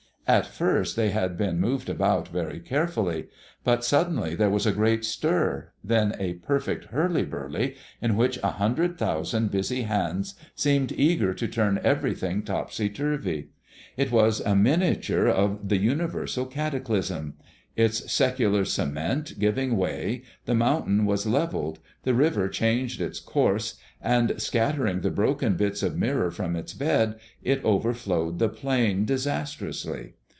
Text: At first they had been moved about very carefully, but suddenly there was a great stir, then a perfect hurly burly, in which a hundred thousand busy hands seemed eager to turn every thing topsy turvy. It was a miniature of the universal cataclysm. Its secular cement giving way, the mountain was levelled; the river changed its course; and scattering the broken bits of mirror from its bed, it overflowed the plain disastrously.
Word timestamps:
At 0.27 0.45
first 0.47 0.95
they 0.95 1.09
had 1.09 1.35
been 1.35 1.59
moved 1.59 1.89
about 1.89 2.29
very 2.29 2.61
carefully, 2.61 3.27
but 3.65 3.83
suddenly 3.83 4.33
there 4.33 4.49
was 4.51 4.65
a 4.65 4.71
great 4.71 5.03
stir, 5.03 5.73
then 5.83 6.15
a 6.19 6.35
perfect 6.35 6.85
hurly 6.85 7.25
burly, 7.25 7.75
in 8.01 8.15
which 8.15 8.39
a 8.41 8.51
hundred 8.51 8.97
thousand 8.97 9.51
busy 9.51 9.81
hands 9.81 10.35
seemed 10.55 10.93
eager 10.93 11.33
to 11.33 11.47
turn 11.49 11.81
every 11.83 12.13
thing 12.13 12.43
topsy 12.43 12.87
turvy. 12.87 13.49
It 13.97 14.09
was 14.09 14.39
a 14.39 14.55
miniature 14.55 15.27
of 15.27 15.67
the 15.67 15.75
universal 15.75 16.45
cataclysm. 16.45 17.33
Its 17.75 18.09
secular 18.09 18.63
cement 18.63 19.37
giving 19.37 19.75
way, 19.75 20.23
the 20.45 20.55
mountain 20.55 21.05
was 21.05 21.25
levelled; 21.25 21.79
the 22.03 22.13
river 22.13 22.47
changed 22.47 23.01
its 23.01 23.19
course; 23.19 23.75
and 24.01 24.41
scattering 24.41 25.01
the 25.01 25.11
broken 25.11 25.57
bits 25.57 25.83
of 25.83 25.97
mirror 25.97 26.31
from 26.31 26.55
its 26.55 26.73
bed, 26.73 27.15
it 27.43 27.63
overflowed 27.65 28.39
the 28.39 28.49
plain 28.49 29.03
disastrously. 29.03 30.13